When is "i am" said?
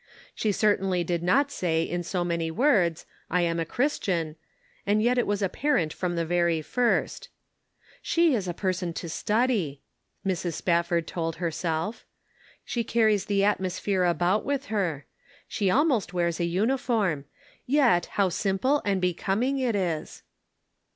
3.29-3.59